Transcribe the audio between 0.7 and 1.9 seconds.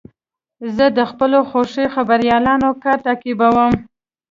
زه د خپلو خوښې